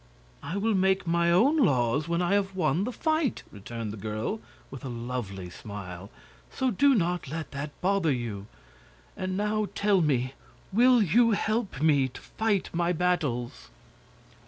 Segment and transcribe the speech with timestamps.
[0.41, 4.39] "I will make my own laws when I have won the fight," returned the girl,
[4.71, 6.09] with a lovely smile;
[6.49, 8.47] "so do not let that bother you.
[9.15, 10.33] And now tell me,
[10.73, 13.69] will you help me to fight my battles?"